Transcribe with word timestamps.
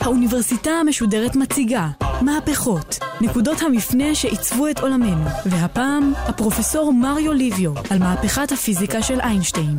האוניברסיטה 0.00 0.70
המשודרת 0.70 1.36
מציגה 1.36 1.88
מהפכות, 2.22 2.98
נקודות 3.20 3.62
המפנה 3.62 4.14
שעיצבו 4.14 4.68
את 4.68 4.80
עולמנו, 4.80 5.24
והפעם 5.46 6.12
הפרופסור 6.16 6.92
מריו 6.92 7.32
ליביו 7.32 7.72
על 7.90 7.98
מהפכת 7.98 8.52
הפיזיקה 8.52 9.02
של 9.02 9.20
איינשטיין. 9.20 9.78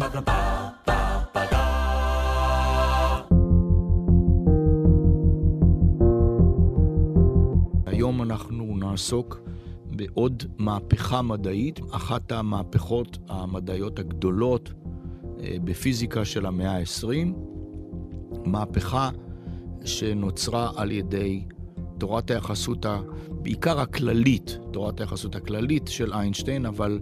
היום 7.85 8.21
אנחנו 8.21 8.75
נעסוק 8.77 9.44
בעוד 10.15 10.43
מהפכה 10.57 11.21
מדעית, 11.21 11.79
אחת 11.91 12.31
המהפכות 12.31 13.17
המדעיות 13.29 13.99
הגדולות 13.99 14.73
אה, 15.39 15.57
בפיזיקה 15.63 16.25
של 16.25 16.45
המאה 16.45 16.77
ה-20, 16.77 17.33
מהפכה 18.45 19.09
שנוצרה 19.85 20.71
על 20.75 20.91
ידי 20.91 21.43
תורת 21.97 22.31
היחסות. 22.31 22.85
בעיקר 23.29 23.79
הכללית, 23.79 24.59
תורת 24.71 25.01
היחסות 25.01 25.35
הכללית 25.35 25.87
של 25.87 26.13
איינשטיין, 26.13 26.65
אבל 26.65 26.99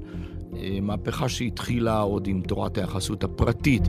אה, 0.56 0.78
מהפכה 0.82 1.30
שהתחילה 1.30 2.00
עוד 2.00 2.28
עם 2.28 2.42
תורת 2.42 2.78
היחסות 2.78 3.24
הפרטית. 3.24 3.84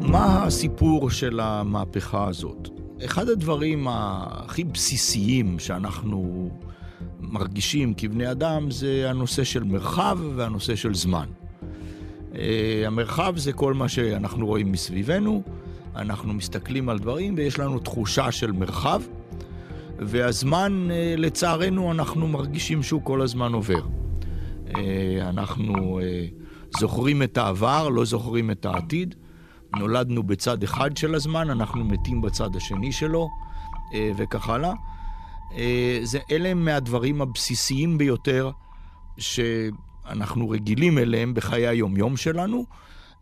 מה 0.00 0.44
הסיפור 0.44 1.10
של 1.10 1.40
המהפכה 1.40 2.28
הזאת? 2.28 2.68
אחד 3.04 3.28
הדברים 3.28 3.86
הכי 3.88 4.64
בסיסיים 4.64 5.58
שאנחנו 5.58 6.50
מרגישים 7.22 7.94
כבני 7.94 8.30
אדם 8.30 8.70
זה 8.70 9.10
הנושא 9.10 9.44
של 9.44 9.64
מרחב 9.64 10.18
והנושא 10.36 10.76
של 10.76 10.94
זמן. 10.94 11.26
אה, 12.34 12.82
המרחב 12.86 13.36
זה 13.36 13.52
כל 13.52 13.74
מה 13.74 13.88
שאנחנו 13.88 14.46
רואים 14.46 14.72
מסביבנו, 14.72 15.42
אנחנו 15.96 16.32
מסתכלים 16.32 16.88
על 16.88 16.98
דברים 16.98 17.34
ויש 17.36 17.58
לנו 17.58 17.78
תחושה 17.78 18.32
של 18.32 18.52
מרחב, 18.52 19.02
והזמן, 19.98 20.88
אה, 20.90 21.14
לצערנו, 21.18 21.92
אנחנו 21.92 22.28
מרגישים 22.28 22.82
שהוא 22.82 23.02
כל 23.04 23.22
הזמן 23.22 23.52
עובר. 23.52 23.82
אה, 24.76 25.28
אנחנו 25.28 26.00
זוכרים 26.78 27.22
את 27.22 27.38
העבר, 27.38 27.88
לא 27.88 28.04
זוכרים 28.04 28.50
את 28.50 28.64
העתיד. 28.66 29.14
נולדנו 29.78 30.22
בצד 30.22 30.62
אחד 30.62 30.96
של 30.96 31.14
הזמן, 31.14 31.50
אנחנו 31.50 31.84
מתים 31.84 32.20
בצד 32.22 32.56
השני 32.56 32.92
שלו, 32.92 33.28
וכך 34.16 34.48
הלאה. 34.48 34.72
זה 36.02 36.18
אלה 36.30 36.54
מהדברים 36.54 37.22
הבסיסיים 37.22 37.98
ביותר 37.98 38.50
ש... 39.18 39.40
אנחנו 40.06 40.50
רגילים 40.50 40.98
אליהם 40.98 41.34
בחיי 41.34 41.66
היומיום 41.66 42.16
שלנו, 42.16 42.66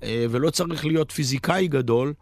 אה, 0.03 0.27
ולא 0.31 0.51
צריך 0.51 0.87
להיות 0.87 1.11
פיזיקאי 1.11 1.69
גדול 1.69 2.15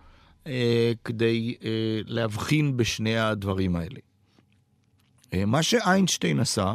אה, 0.46 0.92
כדי 1.04 1.54
אה, 1.64 1.70
להבחין 2.06 2.76
בשני 2.76 3.18
הדברים 3.18 3.76
האלה. 3.76 4.00
מה 5.46 5.62
שאיינשטיין 5.62 6.40
עשה, 6.40 6.74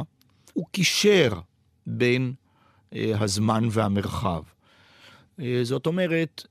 הוא 0.52 0.66
קישר 0.70 1.40
בין 1.86 2.34
הזמן 2.92 3.68
והמרחב. 3.70 4.42
זאת 5.62 5.86
אומרת, 5.86 6.46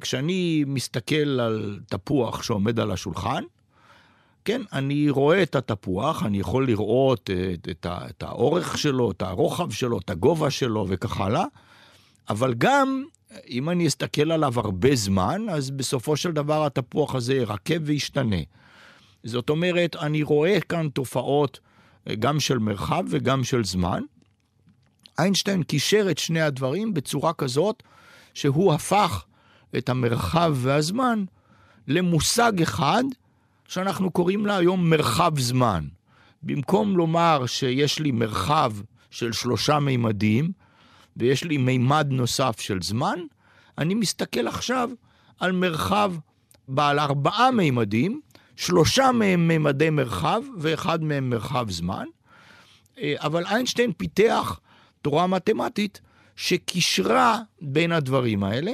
כשאני 0.00 0.64
מסתכל 0.66 1.40
על 1.40 1.80
תפוח 1.86 2.42
שעומד 2.42 2.80
על 2.80 2.90
השולחן, 2.90 3.44
כן, 4.44 4.62
אני 4.72 5.10
רואה 5.10 5.42
את 5.42 5.56
התפוח, 5.56 6.22
אני 6.22 6.38
יכול 6.38 6.66
לראות 6.66 7.30
את, 7.54 7.68
את, 7.70 7.86
את 8.10 8.22
האורך 8.22 8.78
שלו, 8.78 9.10
את 9.10 9.22
הרוחב 9.22 9.70
שלו, 9.70 9.98
את 9.98 10.10
הגובה 10.10 10.50
שלו 10.50 10.86
וכך 10.88 11.20
הלאה, 11.20 11.44
אבל 12.28 12.54
גם 12.58 13.04
אם 13.48 13.70
אני 13.70 13.86
אסתכל 13.86 14.32
עליו 14.32 14.60
הרבה 14.60 14.94
זמן, 14.94 15.46
אז 15.50 15.70
בסופו 15.70 16.16
של 16.16 16.32
דבר 16.32 16.66
התפוח 16.66 17.14
הזה 17.14 17.34
ירקב 17.34 17.78
וישתנה. 17.82 18.36
זאת 19.24 19.50
אומרת, 19.50 19.96
אני 19.96 20.22
רואה 20.22 20.60
כאן 20.60 20.88
תופעות 20.88 21.60
גם 22.18 22.40
של 22.40 22.58
מרחב 22.58 23.04
וגם 23.08 23.44
של 23.44 23.64
זמן. 23.64 24.02
איינשטיין 25.18 25.62
קישר 25.62 26.06
את 26.10 26.18
שני 26.18 26.40
הדברים 26.40 26.94
בצורה 26.94 27.32
כזאת 27.32 27.82
שהוא 28.34 28.72
הפך 28.72 29.24
את 29.78 29.88
המרחב 29.88 30.52
והזמן 30.56 31.24
למושג 31.88 32.62
אחד 32.62 33.04
שאנחנו 33.68 34.10
קוראים 34.10 34.46
לה 34.46 34.56
היום 34.56 34.90
מרחב 34.90 35.38
זמן. 35.38 35.84
במקום 36.42 36.96
לומר 36.96 37.46
שיש 37.46 37.98
לי 37.98 38.10
מרחב 38.10 38.72
של 39.10 39.32
שלושה 39.32 39.78
מימדים 39.78 40.52
ויש 41.16 41.44
לי 41.44 41.56
מימד 41.56 42.06
נוסף 42.10 42.60
של 42.60 42.82
זמן, 42.82 43.18
אני 43.78 43.94
מסתכל 43.94 44.48
עכשיו 44.48 44.90
על 45.40 45.52
מרחב 45.52 46.14
בעל 46.68 46.98
ארבעה 46.98 47.50
מימדים, 47.50 48.20
שלושה 48.56 49.12
מהם 49.12 49.48
מימדי 49.48 49.90
מרחב 49.90 50.42
ואחד 50.58 51.02
מהם 51.02 51.30
מרחב 51.30 51.70
זמן. 51.70 52.04
אה, 52.98 53.14
אבל 53.18 53.46
איינשטיין 53.46 53.92
פיתח 53.92 54.60
תורה 55.02 55.26
מתמטית 55.26 56.00
שקישרה 56.36 57.38
בין 57.62 57.92
הדברים 57.92 58.44
האלה 58.44 58.72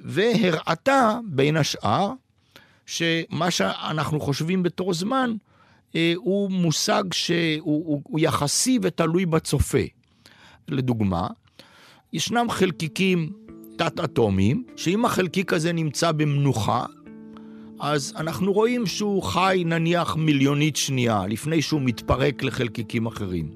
והראתה 0.00 1.18
בין 1.24 1.56
השאר 1.56 2.12
שמה 2.86 3.50
שאנחנו 3.50 4.20
חושבים 4.20 4.62
בתור 4.62 4.94
זמן, 4.94 5.34
אה, 5.96 6.12
הוא 6.16 6.50
מושג 6.50 7.04
שהוא 7.12 7.60
הוא, 7.62 8.00
הוא 8.04 8.20
יחסי 8.20 8.78
ותלוי 8.82 9.26
בצופה. 9.26 9.78
לדוגמה, 10.68 11.26
ישנם 12.12 12.46
חלקיקים 12.50 13.32
תת-אטומיים, 13.76 14.64
שאם 14.76 15.04
החלקיק 15.04 15.52
הזה 15.52 15.72
נמצא 15.72 16.12
במנוחה, 16.12 16.84
אז 17.80 18.14
אנחנו 18.16 18.52
רואים 18.52 18.86
שהוא 18.86 19.22
חי 19.22 19.62
נניח 19.66 20.16
מיליונית 20.16 20.76
שנייה, 20.76 21.26
לפני 21.26 21.62
שהוא 21.62 21.80
מתפרק 21.84 22.42
לחלקיקים 22.42 23.06
אחרים. 23.06 23.50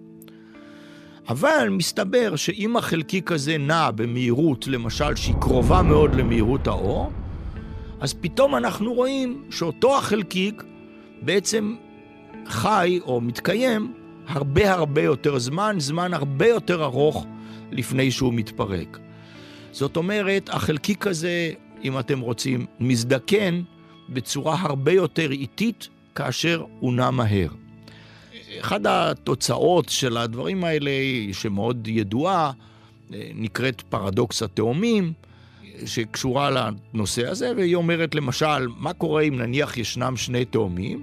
אבל 1.29 1.69
מסתבר 1.71 2.37
שאם 2.37 2.77
החלקיק 2.77 3.33
הזה 3.33 3.59
נע 3.59 3.91
במהירות, 3.91 4.67
למשל, 4.67 5.17
שהיא 5.17 5.35
קרובה 5.41 5.83
מאוד 5.83 6.15
למהירות 6.15 6.67
האור, 6.67 7.11
אז 8.01 8.15
פתאום 8.15 8.57
אנחנו 8.57 8.93
רואים 8.95 9.45
שאותו 9.51 9.99
החלקיק 9.99 10.63
בעצם 11.23 11.77
חי 12.47 13.01
או 13.03 13.21
מתקיים 13.21 13.93
הרבה 14.27 14.73
הרבה 14.73 15.03
יותר 15.03 15.39
זמן, 15.39 15.77
זמן 15.79 16.15
הרבה 16.15 16.49
יותר 16.49 16.85
ארוך 16.85 17.27
לפני 17.73 18.11
שהוא 18.11 18.35
מתפרק. 18.35 18.99
זאת 19.73 19.97
אומרת, 19.97 20.49
החלקיק 20.49 21.07
הזה, 21.07 21.53
אם 21.85 21.99
אתם 21.99 22.21
רוצים, 22.21 22.67
מזדקן 22.81 23.63
בצורה 24.09 24.57
הרבה 24.61 24.93
יותר 24.93 25.31
איטית 25.31 25.89
כאשר 26.15 26.65
הוא 26.81 26.93
נע 26.93 27.11
מהר. 27.11 27.49
אחת 28.61 28.81
התוצאות 28.85 29.89
של 29.89 30.17
הדברים 30.17 30.65
האלה, 30.65 30.91
שמאוד 31.33 31.89
ידועה, 31.89 32.53
נקראת 33.35 33.81
פרדוקס 33.81 34.43
התאומים, 34.43 35.13
שקשורה 35.87 36.51
לנושא 36.51 37.29
הזה, 37.29 37.53
והיא 37.57 37.75
אומרת 37.75 38.15
למשל, 38.15 38.67
מה 38.79 38.93
קורה 38.93 39.23
אם 39.23 39.39
נניח 39.39 39.77
ישנם 39.77 40.17
שני 40.17 40.45
תאומים, 40.45 41.03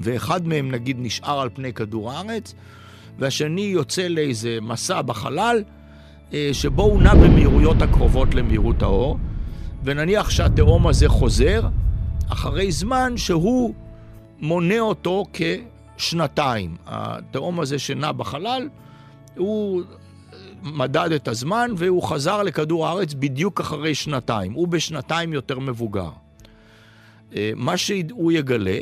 ואחד 0.00 0.46
מהם 0.46 0.70
נגיד 0.70 0.96
נשאר 1.00 1.40
על 1.40 1.48
פני 1.54 1.72
כדור 1.72 2.12
הארץ, 2.12 2.54
והשני 3.18 3.60
יוצא 3.60 4.08
לאיזה 4.08 4.58
מסע 4.62 5.02
בחלל, 5.02 5.62
אה, 6.32 6.50
שבו 6.52 6.82
הוא 6.82 7.02
נע 7.02 7.14
במהירויות 7.14 7.82
הקרובות 7.82 8.34
למהירות 8.34 8.82
האור, 8.82 9.18
ונניח 9.84 10.30
שהתאום 10.30 10.86
הזה 10.86 11.08
חוזר, 11.08 11.62
אחרי 12.28 12.72
זמן 12.72 13.12
שהוא 13.16 13.74
מונה 14.40 14.80
אותו 14.80 15.24
כשנתיים. 15.32 16.76
התאום 16.86 17.60
הזה 17.60 17.78
שנע 17.78 18.12
בחלל, 18.12 18.68
הוא 19.36 19.82
מדד 20.64 21.12
את 21.12 21.28
הזמן 21.28 21.70
והוא 21.76 22.02
חזר 22.02 22.42
לכדור 22.42 22.86
הארץ 22.86 23.14
בדיוק 23.14 23.60
אחרי 23.60 23.94
שנתיים. 23.94 24.52
הוא 24.52 24.68
בשנתיים 24.68 25.32
יותר 25.32 25.58
מבוגר. 25.58 26.10
אה, 27.36 27.52
מה 27.56 27.76
שהוא 27.76 28.32
יגלה 28.32 28.80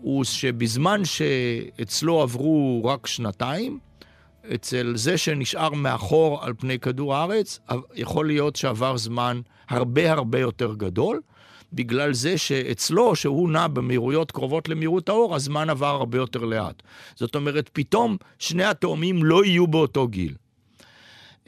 הוא 0.00 0.24
שבזמן 0.24 1.04
שאצלו 1.04 2.22
עברו 2.22 2.82
רק 2.84 3.06
שנתיים, 3.06 3.78
אצל 4.54 4.92
זה 4.96 5.18
שנשאר 5.18 5.70
מאחור 5.70 6.44
על 6.44 6.52
פני 6.58 6.78
כדור 6.78 7.14
הארץ, 7.14 7.60
יכול 7.94 8.26
להיות 8.26 8.56
שעבר 8.56 8.96
זמן 8.96 9.40
הרבה 9.68 10.12
הרבה 10.12 10.38
יותר 10.38 10.74
גדול, 10.74 11.20
בגלל 11.72 12.12
זה 12.14 12.38
שאצלו, 12.38 13.16
שהוא 13.16 13.50
נע 13.50 13.68
במהירויות 13.68 14.30
קרובות 14.30 14.68
למהירות 14.68 15.08
האור, 15.08 15.34
הזמן 15.34 15.70
עבר 15.70 15.86
הרבה 15.86 16.18
יותר 16.18 16.44
לאט. 16.44 16.82
זאת 17.14 17.34
אומרת, 17.34 17.70
פתאום 17.72 18.16
שני 18.38 18.64
התאומים 18.64 19.24
לא 19.24 19.44
יהיו 19.44 19.66
באותו 19.66 20.08
גיל. 20.08 20.34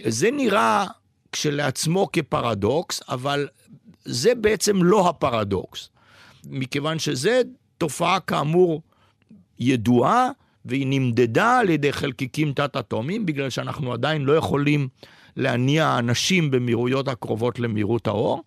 זה 0.03 0.31
נראה 0.31 0.87
כשלעצמו 1.33 2.09
כפרדוקס, 2.13 3.03
אבל 3.09 3.49
זה 4.05 4.35
בעצם 4.35 4.83
לא 4.83 5.09
הפרדוקס, 5.09 5.89
מכיוון 6.47 6.99
שזה 6.99 7.43
תופעה 7.79 8.21
כאמור 8.21 8.83
ידועה 9.59 10.29
והיא 10.65 10.87
נמדדה 10.89 11.59
על 11.59 11.71
ידי 11.71 11.93
חלקיקים 11.93 12.53
תת-אטומיים, 12.53 13.27
בגלל 13.27 13.51
שאנחנו 13.51 13.93
עדיין 13.93 14.23
לא 14.23 14.33
יכולים 14.33 14.89
להניע 15.37 15.99
אנשים 15.99 16.51
במהירויות 16.51 17.09
הקרובות 17.09 17.59
למהירות 17.59 18.07
האור, 18.07 18.45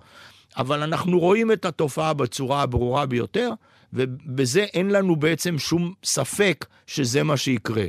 אבל 0.57 0.83
אנחנו 0.83 1.19
רואים 1.19 1.51
את 1.51 1.65
התופעה 1.65 2.13
בצורה 2.13 2.61
הברורה 2.61 3.05
ביותר, 3.05 3.49
ובזה 3.93 4.63
אין 4.63 4.89
לנו 4.89 5.15
בעצם 5.15 5.59
שום 5.59 5.93
ספק 6.03 6.65
שזה 6.87 7.23
מה 7.23 7.37
שיקרה. 7.37 7.85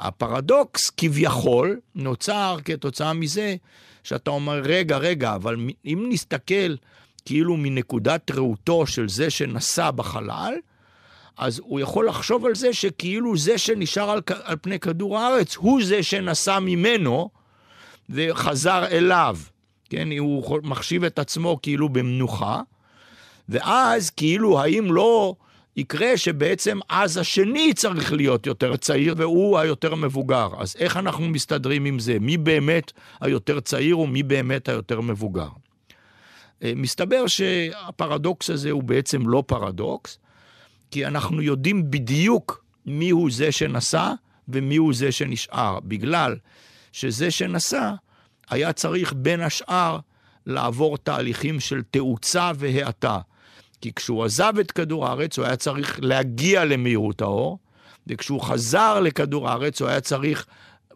הפרדוקס 0.00 0.90
כביכול 0.96 1.80
נוצר 1.94 2.56
כתוצאה 2.64 3.12
מזה 3.12 3.56
שאתה 4.04 4.30
אומר, 4.30 4.60
רגע, 4.64 4.96
רגע, 4.96 5.34
אבל 5.34 5.56
אם 5.84 6.06
נסתכל 6.08 6.74
כאילו 7.24 7.56
מנקודת 7.56 8.30
ראותו 8.30 8.86
של 8.86 9.08
זה 9.08 9.30
שנסע 9.30 9.90
בחלל, 9.90 10.54
אז 11.36 11.60
הוא 11.64 11.80
יכול 11.80 12.08
לחשוב 12.08 12.46
על 12.46 12.54
זה 12.54 12.72
שכאילו 12.72 13.36
זה 13.36 13.58
שנשאר 13.58 14.10
על, 14.10 14.20
על 14.42 14.56
פני 14.62 14.78
כדור 14.78 15.18
הארץ 15.18 15.56
הוא 15.56 15.84
זה 15.84 16.02
שנסע 16.02 16.58
ממנו 16.58 17.30
וחזר 18.10 18.86
אליו. 18.86 19.36
כן, 19.90 20.08
הוא 20.18 20.60
מחשיב 20.62 21.04
את 21.04 21.18
עצמו 21.18 21.58
כאילו 21.62 21.88
במנוחה, 21.88 22.60
ואז 23.48 24.10
כאילו 24.10 24.60
האם 24.60 24.92
לא 24.92 25.34
יקרה 25.76 26.16
שבעצם 26.16 26.78
אז 26.88 27.16
השני 27.16 27.74
צריך 27.74 28.12
להיות 28.12 28.46
יותר 28.46 28.76
צעיר 28.76 29.14
והוא 29.16 29.58
היותר 29.58 29.94
מבוגר. 29.94 30.48
אז 30.58 30.76
איך 30.78 30.96
אנחנו 30.96 31.28
מסתדרים 31.28 31.84
עם 31.84 31.98
זה? 31.98 32.16
מי 32.20 32.36
באמת 32.36 32.92
היותר 33.20 33.60
צעיר 33.60 33.98
ומי 33.98 34.22
באמת 34.22 34.68
היותר 34.68 35.00
מבוגר? 35.00 35.48
אה, 36.62 36.72
מסתבר 36.76 37.26
שהפרדוקס 37.26 38.50
הזה 38.50 38.70
הוא 38.70 38.82
בעצם 38.82 39.28
לא 39.28 39.42
פרדוקס, 39.46 40.18
כי 40.90 41.06
אנחנו 41.06 41.42
יודעים 41.42 41.90
בדיוק 41.90 42.64
מיהו 42.86 43.30
זה 43.30 43.52
שנסע 43.52 44.12
ומיהו 44.48 44.92
זה 44.92 45.12
שנשאר, 45.12 45.78
בגלל 45.80 46.36
שזה 46.92 47.30
שנסע 47.30 47.92
היה 48.50 48.72
צריך 48.72 49.12
בין 49.16 49.40
השאר 49.40 49.98
לעבור 50.46 50.98
תהליכים 50.98 51.60
של 51.60 51.82
תאוצה 51.90 52.50
והאטה. 52.54 53.18
כי 53.84 53.92
כשהוא 53.92 54.24
עזב 54.24 54.52
את 54.60 54.70
כדור 54.72 55.06
הארץ 55.06 55.38
הוא 55.38 55.46
היה 55.46 55.56
צריך 55.56 55.98
להגיע 56.02 56.64
למהירות 56.64 57.22
האור, 57.22 57.58
וכשהוא 58.06 58.40
חזר 58.40 59.00
לכדור 59.00 59.48
הארץ 59.48 59.80
הוא 59.80 59.88
היה 59.88 60.00
צריך 60.00 60.46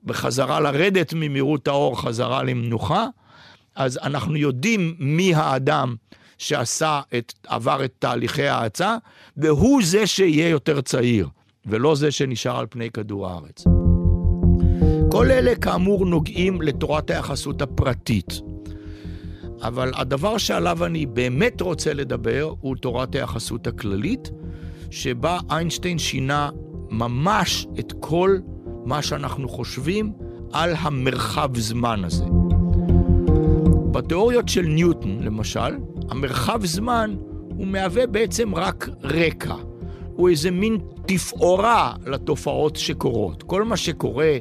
בחזרה 0.05 0.61
לרדת 0.61 1.13
ממהירות 1.17 1.69
האור 1.69 2.01
חזרה 2.01 2.43
למנוחה. 2.43 3.07
אז 3.75 3.99
אנחנו 4.03 4.37
יודעים 4.37 4.95
מי 4.99 5.35
האדם 5.35 5.97
שעשה 6.39 7.01
את, 7.19 7.33
עבר 7.47 7.85
את 7.85 7.93
תהליכי 7.99 8.49
ההאצה, 8.49 8.97
והוא 9.37 9.83
זה 9.85 10.07
שיהיה 10.07 10.49
יותר 10.49 10.81
צעיר, 10.81 11.29
ולא 11.67 11.95
זה 11.95 12.11
שנשאר 12.11 12.59
על 12.59 12.67
פני 12.71 12.91
כדור 12.91 13.29
הארץ. 13.29 13.65
כל 15.11 15.31
אלה 15.31 15.55
כאמור 15.57 16.07
נוגעים 16.07 16.63
לתורת 16.63 17.11
היחסות 17.11 17.63
הפרטית. 17.63 18.41
אבל 19.63 19.93
הדבר 19.95 20.39
שעליו 20.39 20.85
אני 20.85 21.07
באמת 21.07 21.61
רוצה 21.61 21.95
לדבר 21.95 22.53
הוא 22.61 22.77
תורת 22.77 23.15
היחסות 23.15 23.67
הכללית, 23.67 24.31
שבה 24.91 25.39
איינשטיין 25.51 25.99
שינה 25.99 26.51
ממש 26.91 27.67
את 27.79 27.93
כל 28.01 28.39
מה 28.85 29.03
שאנחנו 29.03 29.49
חושבים 29.49 30.13
על 30.53 30.75
המרחב 30.79 31.59
זמן 31.59 32.05
הזה. 32.05 32.25
בתיאוריות 33.93 34.49
של 34.49 34.63
ניוטון, 34.63 35.19
למשל, 35.23 35.79
המרחב 36.11 36.67
זמן 36.67 37.17
הוא 37.49 37.67
מהווה 37.67 38.07
בעצם 38.07 38.55
רק 38.55 38.89
רקע. 39.03 39.55
הוא 40.07 40.29
איזה 40.29 40.51
מין 40.51 40.79
תפאורה 41.07 41.93
לתופעות 42.07 42.77
שקורות. 42.77 43.43
כל 43.43 43.65
מה 43.65 43.77
שקורה 43.77 44.37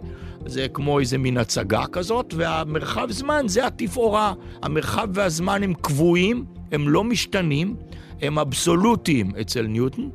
זה 0.50 0.68
כמו 0.74 1.00
איזה 1.00 1.18
מין 1.18 1.38
הצגה 1.38 1.86
כזאת, 1.92 2.34
והמרחב 2.38 3.12
זמן 3.12 3.48
זה 3.48 3.68
התפאורה. 3.68 4.34
המרחב 4.64 5.08
והזמן 5.14 5.64
הם 5.64 5.74
קבועים, 5.74 6.46
הם 6.72 6.90
לא 6.90 7.04
משתנים, 7.04 7.76
הם 8.22 8.40
אבסולוטיים 8.40 9.32
אצל 9.42 9.62
ניוטון, 9.62 10.10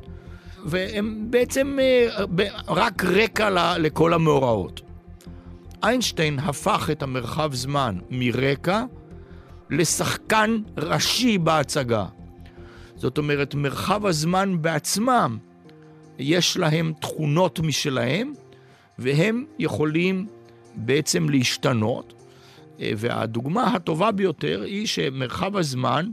והם 0.65 1.25
בעצם 1.29 1.77
אה, 1.81 2.07
רק 2.67 3.03
רקע 3.03 3.77
לכל 3.77 4.13
המאורעות. 4.13 4.81
איינשטיין 5.83 6.39
הפך 6.39 6.89
את 6.91 7.03
המרחב 7.03 7.53
זמן 7.53 7.97
מרקע 8.09 8.83
לשחקן 9.69 10.57
ראשי 10.77 11.37
בהצגה. 11.37 12.05
זאת 12.95 13.17
אומרת, 13.17 13.55
מרחב 13.55 14.05
הזמן 14.05 14.61
בעצמם, 14.61 15.37
יש 16.19 16.57
להם 16.57 16.93
תכונות 17.01 17.59
משלהם, 17.59 18.33
והם 18.99 19.45
יכולים 19.59 20.27
בעצם 20.75 21.29
להשתנות. 21.29 22.13
אה, 22.79 22.91
והדוגמה 22.97 23.63
הטובה 23.63 24.11
ביותר 24.11 24.61
היא 24.61 24.87
שמרחב 24.87 25.57
הזמן 25.57 26.09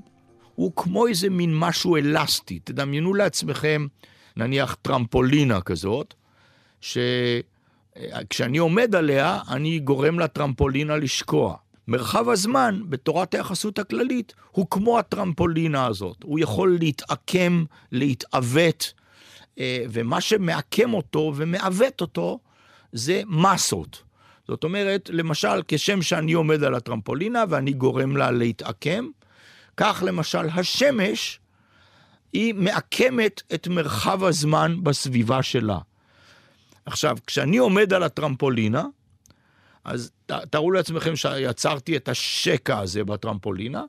הוא 0.54 0.72
כמו 0.76 1.06
איזה 1.06 1.30
מין 1.30 1.58
משהו 1.58 1.96
אלסטי. 1.96 2.58
תדמיינו 2.64 3.14
לעצמכם, 3.14 3.86
נניח 4.36 4.76
טרמפולינה 4.82 5.60
כזאת, 5.60 6.14
שכשאני 6.80 8.58
עומד 8.58 8.94
עליה, 8.94 9.40
אני 9.48 9.78
גורם 9.78 10.18
לטרמפולינה 10.18 10.96
לשקוע. 10.96 11.56
מרחב 11.88 12.28
הזמן, 12.28 12.80
בתורת 12.88 13.34
היחסות 13.34 13.78
הכללית, 13.78 14.34
הוא 14.50 14.66
כמו 14.70 14.98
הטרמפולינה 14.98 15.86
הזאת. 15.86 16.16
הוא 16.22 16.38
יכול 16.38 16.76
להתעקם, 16.80 17.64
להתעוות, 17.92 18.92
אה, 19.58 19.84
ומה 19.90 20.20
שמעקם 20.20 20.94
אותו 20.94 21.32
ומעוות 21.36 22.00
אותו 22.00 22.38
זה 22.92 23.22
מסות. 23.26 24.02
זאת 24.48 24.64
אומרת, 24.64 25.10
למשל, 25.12 25.62
כשם 25.68 26.02
שאני 26.02 26.32
עומד 26.32 26.64
על 26.64 26.74
הטרמפולינה 26.74 27.44
ואני 27.48 27.72
גורם 27.72 28.16
לה 28.16 28.30
להתעקם, 28.30 29.08
כך 29.76 30.02
למשל 30.06 30.48
השמש, 30.54 31.40
היא 32.32 32.54
מעקמת 32.54 33.42
את 33.54 33.68
מרחב 33.68 34.24
הזמן 34.24 34.76
בסביבה 34.82 35.42
שלה. 35.42 35.78
עכשיו, 36.86 37.16
כשאני 37.26 37.58
עומד 37.58 37.92
על 37.92 38.02
הטרמפולינה, 38.02 38.84
אז 39.84 40.10
תארו 40.26 40.70
לעצמכם 40.70 41.16
שיצרתי 41.16 41.96
את 41.96 42.08
השקע 42.08 42.78
הזה 42.78 43.04
בטרמפולינה, 43.04 43.84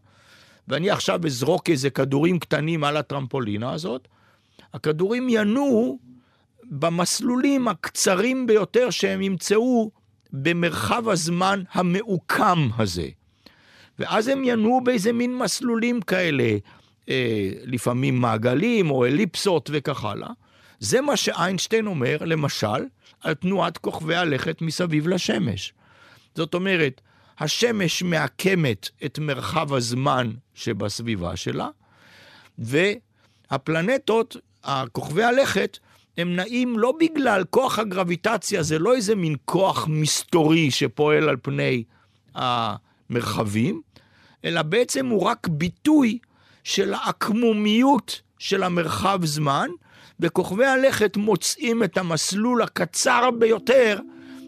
ואני 0.67 0.89
עכשיו 0.89 1.19
אזרוק 1.25 1.69
איזה 1.69 1.89
כדורים 1.89 2.39
קטנים 2.39 2.83
על 2.83 2.97
הטרמפולינה 2.97 3.73
הזאת, 3.73 4.07
הכדורים 4.73 5.29
ינועו 5.29 5.99
במסלולים 6.71 7.67
הקצרים 7.67 8.47
ביותר 8.47 8.89
שהם 8.89 9.21
ימצאו 9.21 9.91
במרחב 10.33 11.09
הזמן 11.09 11.63
המעוקם 11.71 12.67
הזה. 12.77 13.07
ואז 13.99 14.27
הם 14.27 14.41
ינועו 14.45 14.81
באיזה 14.83 15.13
מין 15.13 15.37
מסלולים 15.37 16.01
כאלה, 16.01 16.57
אה, 17.09 17.51
לפעמים 17.63 18.21
מעגלים 18.21 18.91
או 18.91 19.05
אליפסות 19.05 19.69
וכך 19.73 20.05
הלאה. 20.05 20.29
זה 20.79 21.01
מה 21.01 21.17
שאיינשטיין 21.17 21.87
אומר, 21.87 22.17
למשל, 22.21 22.85
על 23.21 23.33
תנועת 23.33 23.77
כוכבי 23.77 24.15
הלכת 24.15 24.61
מסביב 24.61 25.07
לשמש. 25.07 25.73
זאת 26.35 26.53
אומרת, 26.53 27.01
השמש 27.39 28.03
מעקמת 28.03 28.89
את 29.05 29.19
מרחב 29.19 29.73
הזמן 29.73 30.31
שבסביבה 30.53 31.35
שלה, 31.35 31.69
והפלנטות, 32.57 34.35
כוכבי 34.91 35.23
הלכת, 35.23 35.77
הם 36.17 36.35
נעים 36.35 36.79
לא 36.79 36.93
בגלל 36.99 37.43
כוח 37.49 37.79
הגרביטציה, 37.79 38.63
זה 38.63 38.79
לא 38.79 38.95
איזה 38.95 39.15
מין 39.15 39.35
כוח 39.45 39.87
מסתורי 39.87 40.71
שפועל 40.71 41.29
על 41.29 41.37
פני 41.41 41.83
המרחבים, 42.35 43.81
אלא 44.45 44.61
בעצם 44.61 45.07
הוא 45.07 45.23
רק 45.23 45.47
ביטוי 45.47 46.17
של 46.63 46.93
העקמומיות 46.93 48.21
של 48.39 48.63
המרחב 48.63 49.25
זמן, 49.25 49.69
וכוכבי 50.19 50.65
הלכת 50.65 51.17
מוצאים 51.17 51.83
את 51.83 51.97
המסלול 51.97 52.61
הקצר 52.61 53.29
ביותר 53.39 53.99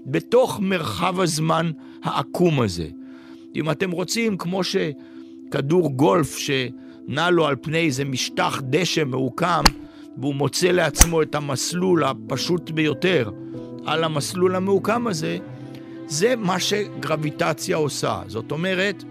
בתוך 0.05 0.60
מרחב 0.60 1.20
הזמן 1.20 1.72
העקום 2.03 2.62
הזה. 2.62 2.88
אם 3.55 3.72
אתם 3.72 3.91
רוצים, 3.91 4.38
כמו 4.38 4.62
שכדור 4.63 5.91
גולף 5.96 6.38
שנע 6.38 7.29
לו 7.29 7.48
על 7.48 7.55
פני 7.62 7.77
איזה 7.77 8.05
משטח 8.05 8.62
דשא 8.63 9.03
מעוקם, 9.03 9.63
והוא 10.17 10.36
מוצא 10.36 10.67
לעצמו 10.67 11.22
את 11.22 11.36
המסלול 11.36 12.03
הפשוט 12.03 12.72
ביותר 12.72 13.32
על 13.86 14.03
המסלול 14.03 14.55
המעוקם 14.55 15.08
הזה, 15.08 15.38
זה 16.08 16.36
מה 16.36 16.60
שגרביטציה 16.60 17.77
עושה. 17.77 18.22
זאת 18.27 18.51
אומרת, 18.51 19.03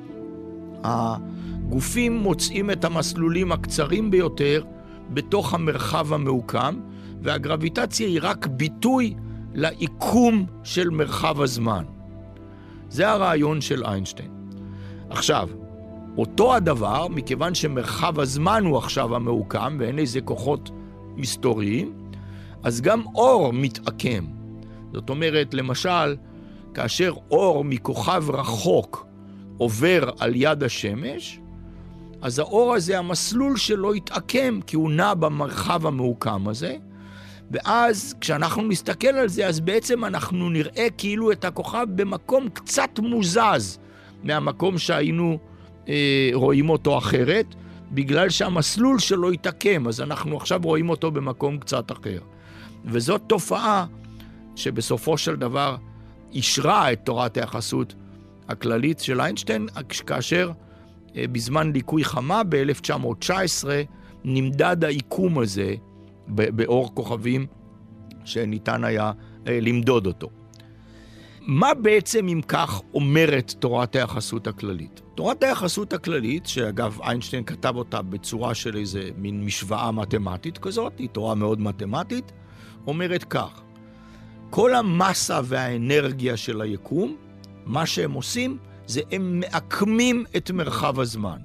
הגופים 0.84 2.16
מוצאים 2.16 2.70
את 2.70 2.84
המסלולים 2.84 3.52
הקצרים 3.52 4.10
ביותר 4.10 4.62
בתוך 5.10 5.54
המרחב 5.54 6.12
המעוקם, 6.12 6.80
והגרביטציה 7.22 8.06
היא 8.06 8.18
רק 8.22 8.46
ביטוי 8.46 9.14
לעיקום 9.54 10.46
של 10.64 10.90
מרחב 10.90 11.40
הזמן. 11.40 11.84
זה 12.88 13.08
הרעיון 13.10 13.60
של 13.60 13.84
איינשטיין. 13.84 14.30
עכשיו, 15.10 15.48
אותו 16.18 16.54
הדבר, 16.54 17.08
מכיוון 17.08 17.54
שמרחב 17.54 18.20
הזמן 18.20 18.64
הוא 18.64 18.78
עכשיו 18.78 19.16
המעוקם 19.16 19.76
ואין 19.80 19.98
איזה 19.98 20.20
כוחות 20.20 20.70
מסתוריים, 21.16 21.92
אז 22.62 22.80
גם 22.80 23.02
אור 23.14 23.52
מתעקם. 23.52 24.24
זאת 24.92 25.10
אומרת, 25.10 25.54
למשל, 25.54 26.16
כאשר 26.74 27.14
אור 27.30 27.64
מכוכב 27.64 28.30
רחוק 28.30 29.06
עובר 29.58 30.10
על 30.18 30.32
יד 30.36 30.62
השמש, 30.62 31.40
אז 32.22 32.38
האור 32.38 32.74
הזה, 32.74 32.98
המסלול 32.98 33.56
שלו 33.56 33.94
יתעקם, 33.94 34.60
כי 34.66 34.76
הוא 34.76 34.90
נע 34.90 35.14
במרחב 35.14 35.86
המעוקם 35.86 36.48
הזה, 36.48 36.76
ואז 37.50 38.14
כשאנחנו 38.20 38.62
נסתכל 38.62 39.08
על 39.08 39.28
זה, 39.28 39.46
אז 39.46 39.60
בעצם 39.60 40.04
אנחנו 40.04 40.50
נראה 40.50 40.86
כאילו 40.98 41.32
את 41.32 41.44
הכוכב 41.44 41.86
במקום 41.94 42.48
קצת 42.48 42.98
מוזז 42.98 43.78
מהמקום 44.22 44.78
שהיינו 44.78 45.38
אה, 45.88 46.30
רואים 46.32 46.70
אותו 46.70 46.98
אחרת, 46.98 47.54
בגלל 47.92 48.30
שהמסלול 48.30 48.98
שלו 48.98 49.30
התעקם, 49.30 49.88
אז 49.88 50.00
אנחנו 50.00 50.36
עכשיו 50.36 50.60
רואים 50.64 50.90
אותו 50.90 51.10
במקום 51.10 51.58
קצת 51.58 51.92
אחר. 51.92 52.18
וזאת 52.84 53.22
תופעה 53.26 53.86
שבסופו 54.56 55.18
של 55.18 55.36
דבר 55.36 55.76
אישרה 56.32 56.92
את 56.92 57.00
תורת 57.04 57.36
היחסות 57.36 57.94
הכללית 58.48 59.00
של 59.00 59.20
איינשטיין, 59.20 59.66
כאשר 60.06 60.50
אה, 61.16 61.24
בזמן 61.32 61.72
ליקוי 61.72 62.04
חמה 62.04 62.42
ב-1919 62.48 63.64
נמדד 64.24 64.84
העיקום 64.84 65.38
הזה 65.38 65.74
באור 66.28 66.94
כוכבים 66.94 67.46
שניתן 68.24 68.84
היה 68.84 69.12
אה, 69.46 69.58
למדוד 69.60 70.06
אותו. 70.06 70.28
מה 71.40 71.74
בעצם, 71.74 72.28
אם 72.28 72.40
כך, 72.48 72.80
אומרת 72.94 73.54
תורת 73.58 73.96
היחסות 73.96 74.46
הכללית? 74.46 75.01
תורת 75.14 75.42
היחסות 75.42 75.92
הכללית, 75.92 76.46
שאגב 76.46 76.98
איינשטיין 77.02 77.44
כתב 77.44 77.76
אותה 77.76 78.02
בצורה 78.02 78.54
של 78.54 78.76
איזה 78.76 79.10
מין 79.16 79.44
משוואה 79.44 79.90
מתמטית 79.90 80.58
כזאת, 80.58 80.92
היא 80.98 81.08
תורה 81.08 81.34
מאוד 81.34 81.60
מתמטית, 81.60 82.32
אומרת 82.86 83.24
כך: 83.24 83.62
כל 84.50 84.74
המסה 84.74 85.40
והאנרגיה 85.44 86.36
של 86.36 86.60
היקום, 86.60 87.16
מה 87.66 87.86
שהם 87.86 88.12
עושים 88.12 88.58
זה 88.86 89.00
הם 89.10 89.40
מעקמים 89.40 90.24
את 90.36 90.50
מרחב 90.50 91.00
הזמן. 91.00 91.38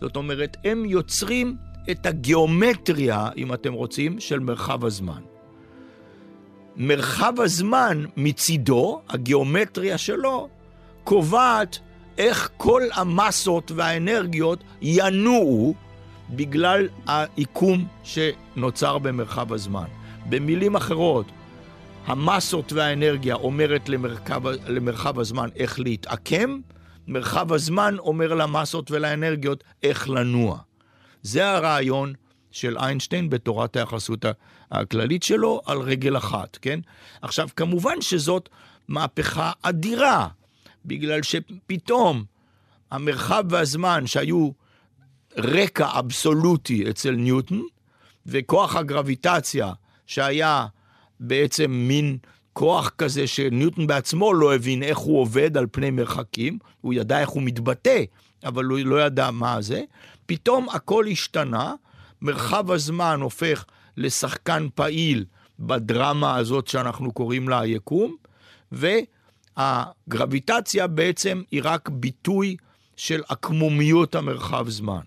זאת 0.00 0.16
אומרת, 0.16 0.56
הם 0.64 0.84
יוצרים 0.84 1.56
את 1.90 2.06
הגיאומטריה, 2.06 3.28
אם 3.36 3.54
אתם 3.54 3.72
רוצים, 3.72 4.20
של 4.20 4.38
מרחב 4.38 4.84
הזמן. 4.84 5.20
מרחב 6.76 7.40
הזמן 7.40 8.04
מצידו, 8.16 9.00
הגיאומטריה 9.08 9.98
שלו, 9.98 10.48
קובעת 11.04 11.78
איך 12.18 12.50
כל 12.56 12.82
המסות 12.94 13.70
והאנרגיות 13.70 14.64
ינועו 14.82 15.74
בגלל 16.30 16.88
העיקום 17.06 17.86
שנוצר 18.04 18.98
במרחב 18.98 19.52
הזמן. 19.52 19.86
במילים 20.28 20.76
אחרות, 20.76 21.26
המסות 22.06 22.72
והאנרגיה 22.72 23.34
אומרת 23.34 23.88
למרחב, 23.88 24.46
למרחב 24.46 25.18
הזמן 25.18 25.48
איך 25.56 25.80
להתעקם, 25.80 26.58
מרחב 27.08 27.52
הזמן 27.52 27.94
אומר 27.98 28.34
למסות 28.34 28.90
ולאנרגיות 28.90 29.64
איך 29.82 30.08
לנוע. 30.08 30.58
זה 31.22 31.50
הרעיון 31.50 32.12
של 32.50 32.78
איינשטיין 32.78 33.30
בתורת 33.30 33.76
היחסות 33.76 34.24
הכללית 34.70 35.22
שלו 35.22 35.60
על 35.66 35.78
רגל 35.78 36.16
אחת, 36.16 36.58
כן? 36.62 36.80
עכשיו, 37.22 37.48
כמובן 37.56 38.00
שזאת 38.00 38.48
מהפכה 38.88 39.52
אדירה, 39.62 40.28
בגלל 40.86 41.22
שפתאום 41.22 42.24
המרחב 42.90 43.44
והזמן 43.50 44.06
שהיו 44.06 44.50
רקע 45.36 45.98
אבסולוטי 45.98 46.90
אצל 46.90 47.10
ניוטון, 47.10 47.66
וכוח 48.26 48.76
הגרביטציה 48.76 49.72
שהיה 50.06 50.66
בעצם 51.20 51.70
מין 51.70 52.18
כוח 52.52 52.90
כזה 52.98 53.26
שניוטון 53.26 53.86
בעצמו 53.86 54.34
לא 54.34 54.54
הבין 54.54 54.82
איך 54.82 54.98
הוא 54.98 55.20
עובד 55.20 55.56
על 55.56 55.66
פני 55.72 55.90
מרחקים, 55.90 56.58
הוא 56.80 56.94
ידע 56.94 57.20
איך 57.20 57.28
הוא 57.28 57.42
מתבטא, 57.42 58.02
אבל 58.44 58.64
הוא 58.64 58.78
לא 58.78 59.06
ידע 59.06 59.30
מה 59.30 59.62
זה. 59.62 59.82
פתאום 60.26 60.68
הכל 60.68 61.06
השתנה, 61.10 61.74
מרחב 62.22 62.70
הזמן 62.70 63.20
הופך 63.20 63.64
לשחקן 63.96 64.66
פעיל 64.74 65.24
בדרמה 65.58 66.36
הזאת 66.36 66.66
שאנחנו 66.66 67.12
קוראים 67.12 67.48
לה 67.48 67.60
היקום, 67.60 68.16
והגרביטציה 69.56 70.86
בעצם 70.86 71.42
היא 71.50 71.60
רק 71.64 71.88
ביטוי 71.88 72.56
של 72.96 73.22
עקמומיות 73.28 74.14
המרחב 74.14 74.68
זמן. 74.68 75.00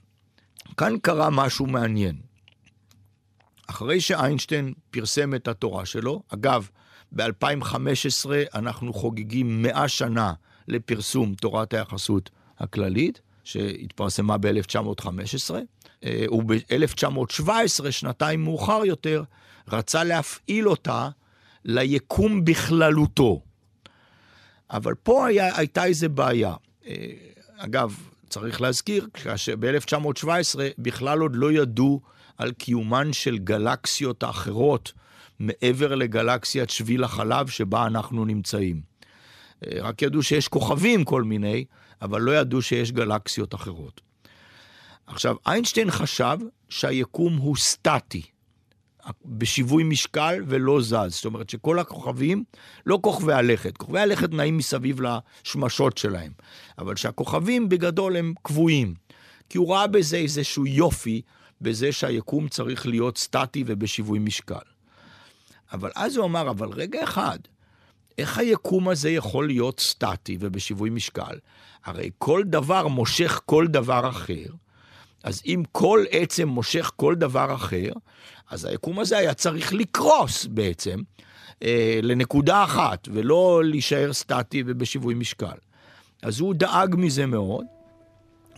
כאן 0.78 0.98
קרה 1.02 1.30
משהו 1.30 1.66
מעניין. 1.66 2.16
אחרי 3.70 4.02
שאיינשטיין 4.02 4.74
פרסם 4.92 5.36
את 5.36 5.48
התורה 5.48 5.86
שלו, 5.86 6.24
אגב, 6.30 6.70
ב-2015 7.12 8.30
אנחנו 8.54 8.94
חוגגים 8.94 9.62
100 9.62 9.88
שנה 9.88 10.34
לפרסום 10.68 11.36
תורת 11.36 11.74
היחסות 11.74 12.30
הכללית, 12.60 13.22
שהתפרסמה 13.44 14.38
ב-1915, 14.38 15.56
אה, 16.04 16.26
וב-1917, 16.32 17.92
שנתיים 17.92 18.44
מאוחר 18.44 18.82
יותר, 18.86 19.24
רצה 19.68 20.04
להפעיל 20.04 20.70
אותה 20.70 21.10
ליקום 21.66 22.46
בכללותו. 22.46 23.42
אבל 24.72 24.94
פה 24.96 25.28
היה, 25.28 25.58
הייתה 25.58 25.86
איזו 25.86 26.10
בעיה. 26.10 26.54
אה, 26.88 26.94
אגב, 27.58 27.98
צריך 28.30 28.62
להזכיר, 28.62 29.08
שב-1917 29.36 30.60
בכלל 30.78 31.20
עוד 31.20 31.36
לא 31.36 31.52
ידעו 31.52 32.02
על 32.38 32.52
קיומן 32.52 33.14
של 33.14 33.38
גלקסיות 33.38 34.24
אחרות 34.24 34.92
מעבר 35.40 35.96
לגלקסיית 35.96 36.70
שביל 36.70 37.04
החלב 37.04 37.48
שבה 37.48 37.86
אנחנו 37.86 38.26
נמצאים. 38.26 38.82
אה, 39.66 39.78
רק 39.82 40.02
ידעו 40.02 40.24
שיש 40.24 40.48
כוכבים 40.48 41.04
כל 41.04 41.24
מיני, 41.24 41.66
אבל 42.02 42.22
לא 42.22 42.32
ידעו 42.32 42.62
שיש 42.62 42.92
גלקסיות 42.92 43.56
אחרות. 43.56 44.02
עכשיו, 45.08 45.36
איינשטיין 45.48 45.92
חשב 45.92 46.38
שהיקום 46.70 47.38
הוא 47.38 47.58
סטטי, 47.58 48.22
בשיווי 49.26 49.84
משקל 49.84 50.44
ולא 50.48 50.82
זז. 50.82 50.94
זאת 51.10 51.26
אומרת 51.26 51.50
שכל 51.50 51.80
הכוכבים, 51.80 52.44
לא 52.86 53.00
כוכבי 53.02 53.34
הלכת, 53.34 53.78
כוכבי 53.78 54.00
הלכת 54.00 54.32
נעים 54.32 54.58
מסביב 54.58 55.00
לשמשות 55.02 55.98
שלהם, 55.98 56.32
אבל 56.78 56.96
שהכוכבים 56.96 57.70
בגדול 57.70 58.16
הם 58.16 58.34
קבועים. 58.42 58.94
כי 59.50 59.58
הוא 59.58 59.74
ראה 59.74 59.88
בזה 59.88 60.18
איזשהו 60.18 60.66
יופי, 60.66 61.22
בזה 61.62 61.92
שהיקום 61.92 62.48
צריך 62.48 62.88
להיות 62.88 63.18
סטטי 63.18 63.64
ובשיווי 63.68 64.20
משקל. 64.20 64.56
אבל 65.74 65.92
אז 65.96 66.18
הוא 66.18 66.26
אמר, 66.26 66.50
אבל 66.50 66.68
רגע 66.68 67.04
אחד, 67.04 67.40
איך 68.18 68.38
היקום 68.38 68.90
הזה 68.90 69.10
יכול 69.10 69.48
להיות 69.48 69.80
סטטי 69.80 70.38
ובשיווי 70.40 70.90
משקל? 70.90 71.38
הרי 71.86 72.10
כל 72.18 72.44
דבר 72.46 72.88
מושך 72.88 73.42
כל 73.46 73.68
דבר 73.68 74.10
אחר, 74.10 74.46
אז 75.24 75.42
אם 75.46 75.64
כל 75.72 76.04
עצם 76.12 76.48
מושך 76.48 76.92
כל 76.96 77.16
דבר 77.16 77.56
אחר, 77.56 77.92
אז 78.50 78.66
היקום 78.66 79.00
הזה 79.00 79.18
היה 79.18 79.34
צריך 79.34 79.74
לקרוס 79.74 80.46
בעצם 80.46 81.00
אה, 81.64 82.00
לנקודה 82.04 82.64
אחת, 82.64 83.08
ולא 83.12 83.62
להישאר 83.64 84.14
סטטי 84.14 84.64
ובשיווי 84.66 85.14
משקל. 85.14 85.58
אז 86.24 86.40
הוא 86.40 86.54
דאג 86.54 86.96
מזה 86.98 87.26
מאוד, 87.26 87.66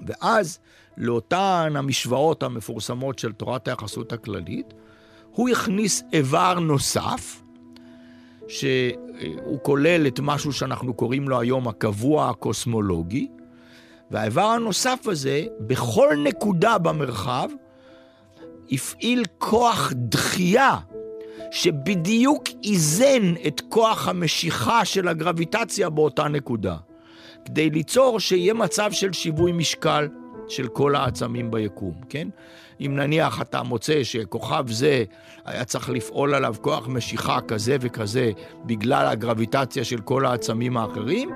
ואז 0.07 0.59
לאותן 0.97 1.73
המשוואות 1.75 2.43
המפורסמות 2.43 3.19
של 3.19 3.31
תורת 3.31 3.67
היחסות 3.67 4.13
הכללית, 4.13 4.73
הוא 5.31 5.49
הכניס 5.49 6.03
איבר 6.13 6.59
נוסף, 6.59 7.41
שהוא 8.47 9.59
כולל 9.61 10.07
את 10.07 10.19
משהו 10.19 10.53
שאנחנו 10.53 10.93
קוראים 10.93 11.29
לו 11.29 11.39
היום 11.39 11.67
הקבוע 11.67 12.29
הקוסמולוגי, 12.29 13.27
והאיבר 14.11 14.41
הנוסף 14.41 15.07
הזה, 15.07 15.43
בכל 15.59 16.15
נקודה 16.23 16.77
במרחב, 16.77 17.49
הפעיל 18.71 19.23
כוח 19.37 19.93
דחייה 19.95 20.77
שבדיוק 21.51 22.43
איזן 22.63 23.33
את 23.47 23.61
כוח 23.69 24.07
המשיכה 24.07 24.85
של 24.85 25.07
הגרביטציה 25.07 25.89
באותה 25.89 26.27
נקודה, 26.27 26.75
כדי 27.45 27.69
ליצור 27.69 28.19
שיהיה 28.19 28.53
מצב 28.53 28.91
של 28.91 29.13
שיווי 29.13 29.51
משקל 29.51 30.07
של 30.47 30.67
כל 30.67 30.95
העצמים 30.95 31.51
ביקום, 31.51 31.93
כן? 32.09 32.27
אם 32.81 32.95
נניח 32.95 33.41
אתה 33.41 33.63
מוצא 33.63 34.03
שכוכב 34.03 34.65
זה 34.67 35.03
היה 35.45 35.65
צריך 35.65 35.89
לפעול 35.89 36.33
עליו 36.33 36.55
כוח 36.61 36.87
משיכה 36.87 37.41
כזה 37.41 37.77
וכזה 37.81 38.31
בגלל 38.65 39.07
הגרביטציה 39.07 39.83
של 39.83 40.01
כל 40.01 40.25
העצמים 40.25 40.77
האחרים, 40.77 41.29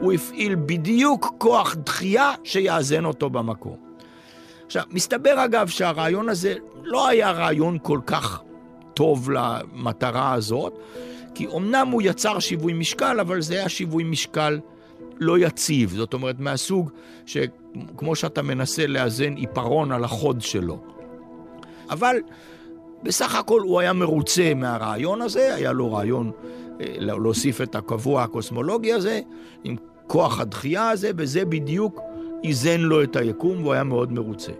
הוא 0.00 0.12
הפעיל 0.12 0.54
בדיוק 0.54 1.34
כוח 1.38 1.74
דחייה 1.74 2.32
שיאזן 2.44 3.04
אותו 3.04 3.30
במקום. 3.30 3.76
עכשיו, 4.66 4.82
מסתבר 4.90 5.44
אגב 5.44 5.68
שהרעיון 5.68 6.28
הזה 6.28 6.54
לא 6.82 7.08
היה 7.08 7.30
רעיון 7.30 7.78
כל 7.82 8.00
כך 8.06 8.42
טוב 8.94 9.30
למטרה 9.30 10.32
הזאת, 10.32 10.78
כי 11.34 11.46
אמנם 11.56 11.88
הוא 11.92 12.02
יצר 12.04 12.38
שיווי 12.38 12.72
משקל, 12.72 13.20
אבל 13.20 13.40
זה 13.40 13.54
היה 13.54 13.68
שיווי 13.68 14.04
משקל 14.04 14.60
לא 15.18 15.38
יציב. 15.38 15.90
זאת 15.96 16.14
אומרת, 16.14 16.40
מהסוג 16.40 16.90
שכמו 17.26 18.16
שאתה 18.16 18.42
מנסה 18.42 18.86
לאזן 18.86 19.34
עיפרון 19.34 19.92
על 19.92 20.04
החוד 20.04 20.40
שלו. 20.40 20.78
אבל 21.90 22.16
בסך 23.02 23.34
הכל 23.34 23.60
הוא 23.60 23.80
היה 23.80 23.92
מרוצה 23.92 24.54
מהרעיון 24.54 25.22
הזה, 25.22 25.54
היה 25.54 25.72
לו 25.72 25.92
רעיון 25.92 26.30
להוסיף 26.80 27.60
את 27.60 27.74
הקבוע 27.74 28.22
הקוסמולוגי 28.22 28.92
הזה, 28.92 29.20
עם 29.64 29.76
כוח 30.06 30.40
הדחייה 30.40 30.90
הזה, 30.90 31.10
וזה 31.16 31.44
בדיוק 31.44 32.00
איזן 32.44 32.80
לו 32.80 33.02
את 33.02 33.16
היקום, 33.16 33.62
והוא 33.62 33.72
היה 33.72 33.84
מאוד 33.84 34.12
מרוצה. 34.12 34.52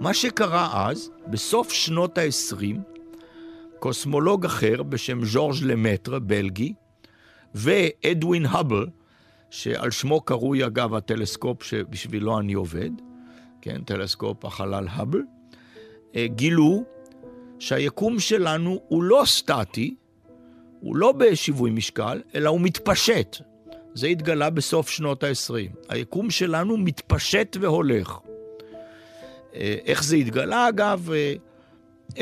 מה 0.00 0.14
שקרה 0.14 0.88
אז, 0.88 1.10
בסוף 1.26 1.72
שנות 1.72 2.18
ה-20, 2.18 2.76
קוסמולוג 3.78 4.44
אחר 4.44 4.82
בשם 4.82 5.24
ז'ורג' 5.24 5.56
למטר, 5.62 6.18
בלגי, 6.18 6.72
ואדווין 7.54 8.46
האבל, 8.46 8.86
שעל 9.50 9.90
שמו 9.90 10.20
קרוי 10.20 10.66
אגב 10.66 10.94
הטלסקופ 10.94 11.62
שבשבילו 11.62 12.38
אני 12.38 12.52
עובד, 12.52 12.90
כן, 13.60 13.82
טלסקופ 13.84 14.44
החלל 14.44 14.86
האבל, 14.90 15.22
אה, 16.16 16.26
גילו 16.26 16.84
שהיקום 17.58 18.18
שלנו 18.18 18.80
הוא 18.88 19.02
לא 19.02 19.22
סטטי, 19.26 19.94
הוא 20.80 20.96
לא 20.96 21.12
בשיווי 21.12 21.70
משקל, 21.70 22.20
אלא 22.34 22.50
הוא 22.50 22.60
מתפשט. 22.60 23.36
זה 23.94 24.06
התגלה 24.06 24.50
בסוף 24.50 24.90
שנות 24.90 25.24
ה-20. 25.24 25.76
היקום 25.88 26.30
שלנו 26.30 26.76
מתפשט 26.76 27.56
והולך. 27.60 28.18
אה, 29.54 29.76
איך 29.86 30.04
זה 30.04 30.16
התגלה, 30.16 30.68
אגב? 30.68 31.10
אה, 31.12 31.34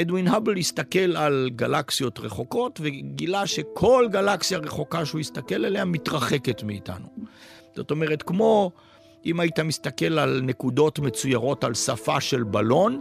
אדווין 0.01 0.29
האבל 0.29 0.57
הסתכל 0.57 1.17
על 1.17 1.51
גלקסיות 1.57 2.19
רחוקות 2.19 2.81
וגילה 2.83 3.47
שכל 3.47 4.09
גלקסיה 4.11 4.59
רחוקה 4.59 5.07
שהוא 5.07 5.21
הסתכל 5.21 5.65
עליה 5.65 5.85
מתרחקת 5.85 6.63
מאיתנו. 6.63 7.07
זאת 7.77 7.91
אומרת, 7.91 8.23
כמו 8.23 8.71
אם 9.27 9.41
היית 9.41 9.61
מסתכל 9.61 10.19
על 10.19 10.41
נקודות 10.43 10.99
מצוירות 10.99 11.65
על 11.65 11.75
שפה 11.75 12.21
של 12.21 12.43
בלון, 12.43 13.01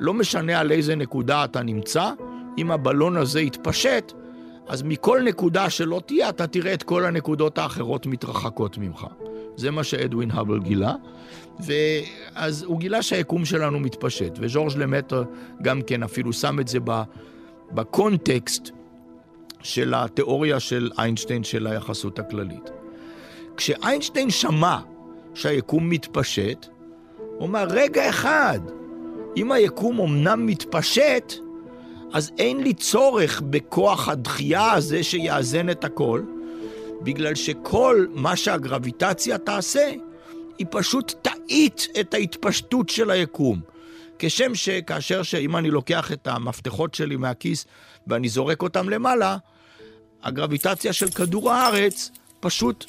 לא 0.00 0.14
משנה 0.14 0.60
על 0.60 0.72
איזה 0.72 0.96
נקודה 0.96 1.44
אתה 1.44 1.62
נמצא, 1.62 2.10
אם 2.58 2.70
הבלון 2.70 3.16
הזה 3.16 3.40
יתפשט, 3.40 4.12
אז 4.68 4.82
מכל 4.82 5.20
נקודה 5.24 5.70
שלא 5.70 6.00
תהיה, 6.06 6.28
אתה 6.28 6.46
תראה 6.46 6.74
את 6.74 6.82
כל 6.82 7.04
הנקודות 7.04 7.58
האחרות 7.58 8.06
מתרחקות 8.06 8.78
ממך. 8.78 9.06
זה 9.56 9.70
מה 9.70 9.84
שאדווין 9.84 10.30
האבל 10.30 10.60
גילה. 10.60 10.94
ואז 11.60 12.62
הוא 12.62 12.78
גילה 12.78 13.02
שהיקום 13.02 13.44
שלנו 13.44 13.80
מתפשט, 13.80 14.32
וז'ורג' 14.40 14.76
למטר 14.76 15.24
גם 15.62 15.82
כן 15.82 16.02
אפילו 16.02 16.32
שם 16.32 16.60
את 16.60 16.68
זה 16.68 16.78
בקונטקסט 17.72 18.70
של 19.62 19.94
התיאוריה 19.94 20.60
של 20.60 20.90
איינשטיין 20.98 21.44
של 21.44 21.66
היחסות 21.66 22.18
הכללית. 22.18 22.70
כשאיינשטיין 23.56 24.30
שמע 24.30 24.78
שהיקום 25.34 25.90
מתפשט, 25.90 26.66
הוא 27.38 27.48
אמר, 27.48 27.66
רגע 27.70 28.08
אחד, 28.08 28.60
אם 29.36 29.52
היקום 29.52 30.00
אמנם 30.00 30.46
מתפשט, 30.46 31.34
אז 32.12 32.30
אין 32.38 32.60
לי 32.60 32.74
צורך 32.74 33.40
בכוח 33.40 34.08
הדחייה 34.08 34.72
הזה 34.72 35.02
שיאזן 35.02 35.70
את 35.70 35.84
הכל, 35.84 36.22
בגלל 37.02 37.34
שכל 37.34 38.06
מה 38.10 38.36
שהגרביטציה 38.36 39.38
תעשה, 39.38 39.92
היא 40.58 40.66
פשוט 40.70 41.14
תאיט 41.22 41.82
את 42.00 42.14
ההתפשטות 42.14 42.88
של 42.88 43.10
היקום. 43.10 43.60
כשם 44.18 44.54
שכאשר, 44.54 45.22
שאם 45.22 45.56
אני 45.56 45.70
לוקח 45.70 46.12
את 46.12 46.26
המפתחות 46.26 46.94
שלי 46.94 47.16
מהכיס 47.16 47.66
ואני 48.06 48.28
זורק 48.28 48.62
אותם 48.62 48.88
למעלה, 48.88 49.36
הגרביטציה 50.22 50.92
של 50.92 51.10
כדור 51.10 51.50
הארץ 51.50 52.10
פשוט 52.40 52.84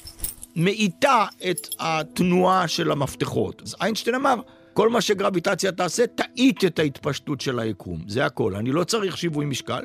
מאיטה 0.56 1.26
את 1.50 1.68
התנועה 1.78 2.68
של 2.68 2.90
המפתחות. 2.90 3.62
אז 3.62 3.76
איינשטיין 3.80 4.16
אמר, 4.16 4.34
כל 4.80 4.88
מה 4.88 5.00
שגרביטציה 5.00 5.72
תעשה, 5.72 6.06
תאיט 6.06 6.64
את 6.64 6.78
ההתפשטות 6.78 7.40
של 7.40 7.58
היקום. 7.58 7.98
זה 8.06 8.26
הכל. 8.26 8.56
אני 8.56 8.72
לא 8.72 8.84
צריך 8.84 9.16
שיווי 9.16 9.46
משקל. 9.46 9.84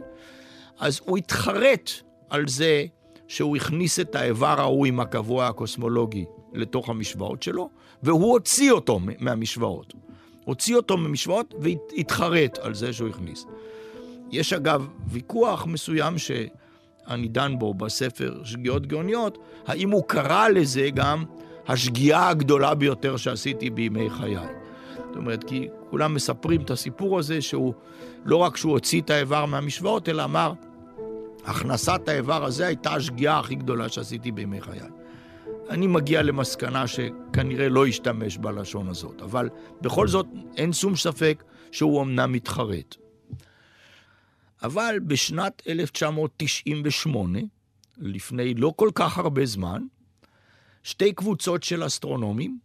אז 0.80 1.00
הוא 1.06 1.18
התחרט 1.18 1.92
על 2.30 2.48
זה 2.48 2.86
שהוא 3.28 3.56
הכניס 3.56 4.00
את 4.00 4.16
האיבר 4.16 4.62
ההוא 4.62 4.86
עם 4.86 5.00
הקבוע 5.00 5.48
הקוסמולוגי 5.48 6.26
לתוך 6.54 6.90
המשוואות 6.90 7.44
שלו, 7.44 7.70
והוא 8.04 8.32
הוציא 8.32 8.72
אותו 8.72 9.00
מהמשוואות. 9.20 9.94
הוציא 10.46 10.76
אותו 10.76 10.98
ממשוואות 10.98 11.54
והתחרט 11.60 12.58
על 12.58 12.74
זה 12.74 12.94
שהוא 12.94 13.10
הכניס. 13.10 13.46
יש 14.32 14.54
אגב 14.54 14.88
ויכוח 15.08 15.66
מסוים 15.66 16.18
שאני 16.18 17.28
דן 17.28 17.60
בו 17.60 17.74
בספר 17.74 18.42
שגיאות 18.44 18.88
גאוניות, 18.88 19.38
האם 19.68 19.92
הוא 19.92 20.04
קרא 20.08 20.48
לזה 20.48 20.90
גם 20.94 21.24
השגיאה 21.68 22.30
הגדולה 22.30 22.76
ביותר 22.76 23.18
שעשיתי 23.18 23.70
בימי 23.70 24.10
חיי. 24.10 24.65
זאת 25.16 25.22
אומרת, 25.22 25.44
כי 25.44 25.68
כולם 25.90 26.14
מספרים 26.14 26.62
את 26.62 26.72
הסיפור 26.72 27.20
הזה 27.20 27.42
שהוא, 27.42 27.74
לא 28.26 28.36
רק 28.36 28.58
שהוא 28.58 28.72
הוציא 28.72 29.02
את 29.02 29.10
האיבר 29.10 29.46
מהמשוואות, 29.46 30.10
אלא 30.10 30.24
אמר, 30.24 30.54
הכנסת 31.46 32.08
האיבר 32.08 32.46
הזה 32.46 32.68
הייתה 32.68 32.94
השגיאה 32.94 33.40
הכי 33.40 33.56
גדולה 33.56 33.90
שעשיתי 33.90 34.32
בימי 34.32 34.62
חיי. 34.62 34.80
אני 35.70 35.88
מגיע 35.88 36.22
למסקנה 36.22 36.88
שכנראה 36.88 37.70
לא 37.70 37.88
ישתמש 37.88 38.38
בלשון 38.38 38.88
הזאת, 38.88 39.22
אבל 39.22 39.50
בכל 39.82 40.08
זאת 40.08 40.26
אין 40.58 40.74
שום 40.74 40.96
ספק 40.96 41.44
שהוא 41.72 42.02
אמנם 42.02 42.32
מתחרט. 42.32 42.96
אבל 44.64 45.00
בשנת 45.08 45.62
1998, 45.68 47.40
לפני 47.98 48.54
לא 48.54 48.74
כל 48.76 48.90
כך 48.96 49.18
הרבה 49.18 49.46
זמן, 49.46 49.82
שתי 50.84 51.14
קבוצות 51.14 51.64
של 51.64 51.86
אסטרונומים 51.86 52.60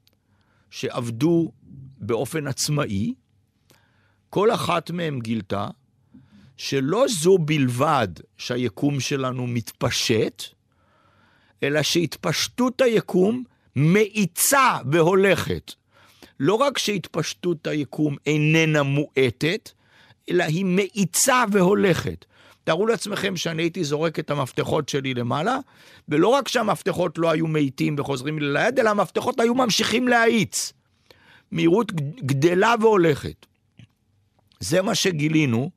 שעבדו 0.71 1.53
באופן 2.01 2.47
עצמאי, 2.47 3.15
כל 4.31 4.51
אחת 4.51 4.91
מהן 4.91 5.21
גילתה 5.21 5.69
שלא 6.57 7.05
זו 7.09 7.39
בלבד 7.39 8.09
שהיקום 8.39 9.01
שלנו 9.01 9.47
מתפשט, 9.47 10.43
אלא 11.63 11.83
שהתפשטות 11.83 12.81
היקום 12.81 13.45
מאיצה 13.77 14.79
והולכת. 14.93 15.73
לא 16.41 16.55
רק 16.55 16.79
שהתפשטות 16.79 17.67
היקום 17.67 18.17
איננה 18.27 18.83
מואטת, 18.83 19.71
אלא 20.31 20.45
היא 20.45 20.65
מאיצה 20.65 21.45
והולכת. 21.53 22.25
תארו 22.65 22.87
לעצמכם 22.87 23.37
שאני 23.37 23.63
הייתי 23.63 23.85
זורק 23.85 24.19
את 24.19 24.31
המפתחות 24.31 24.89
שלי 24.89 25.15
למעלה, 25.15 25.59
ולא 26.09 26.29
רק 26.29 26.49
שהמפתחות 26.49 27.19
לא 27.19 27.31
היו 27.31 27.47
מאיטים 27.47 27.97
וחוזרים 27.99 28.39
לי 28.39 28.53
ליד, 28.53 28.79
אלא 28.79 28.91
המפתחות 28.91 29.41
היו 29.41 29.55
ממשיכים 29.55 30.09
להאיץ. 30.09 30.73
מהירות 31.53 31.93
גדלה 32.21 32.75
והולכת. 32.81 33.47
זה 34.61 34.83
מה 34.83 34.95
שגילינו 34.95 35.71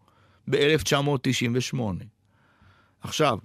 ב-1998. 0.50 1.80
עכשיו, 3.02 3.38